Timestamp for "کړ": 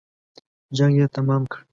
1.51-1.59